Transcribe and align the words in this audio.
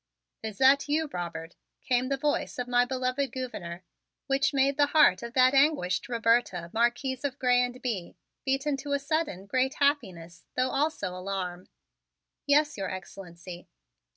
"Is 0.41 0.57
that 0.57 0.89
you, 0.89 1.11
Robert?" 1.13 1.55
came 1.83 2.09
the 2.09 2.17
voice 2.17 2.57
of 2.57 2.67
my 2.67 2.85
beloved 2.85 3.31
Gouverneur, 3.31 3.83
which 4.25 4.51
made 4.51 4.75
the 4.75 4.87
heart 4.97 5.21
of 5.21 5.33
that 5.33 5.53
anguished 5.53 6.09
Roberta, 6.09 6.71
Marquise 6.73 7.23
of 7.23 7.37
Grez 7.37 7.61
and 7.65 7.79
Bye, 7.83 8.15
beat 8.43 8.65
into 8.65 8.93
a 8.93 8.97
sudden 8.99 9.45
great 9.45 9.75
happiness 9.75 10.47
though 10.57 10.71
also 10.71 11.13
alarm. 11.15 11.67
"Yes, 12.47 12.79
Your 12.79 12.89
Excellency." 12.89 13.67